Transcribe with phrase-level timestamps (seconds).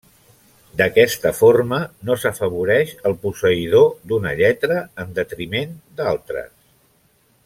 [0.79, 6.51] D'aquesta forma no s'afavoreix el posseïdor d'una lletra en detriment d'altres.